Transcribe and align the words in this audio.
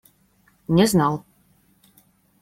Не 0.77 0.87
знал. 0.93 1.19